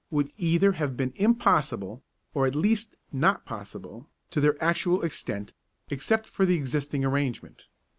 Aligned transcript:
would 0.09 0.33
either 0.35 0.71
have 0.71 0.97
been 0.97 1.13
impossible, 1.15 2.01
or 2.33 2.47
at 2.47 2.55
least 2.55 2.95
not 3.11 3.45
possible, 3.45 4.09
to 4.31 4.41
their 4.41 4.57
actual 4.59 5.03
extent 5.03 5.53
except 5.91 6.27
for 6.27 6.43
the 6.43 6.55
existing 6.57 7.05
arrangement. 7.05 7.67